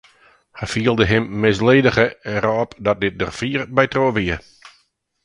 Hy 0.59 0.65
fielde 0.75 1.05
him 1.11 1.25
misledige 1.43 2.05
en 2.31 2.37
rôp 2.45 2.71
dat 2.87 3.01
dit 3.03 3.15
der 3.21 3.33
fier 3.39 3.61
by 3.75 3.85
troch 3.93 4.15
wie. 4.17 4.37